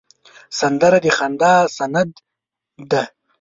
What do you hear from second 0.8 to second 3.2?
د خندا سند دی